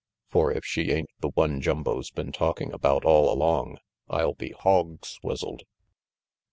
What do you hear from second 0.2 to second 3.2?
"For if she ain't the one Jumbo's been talking about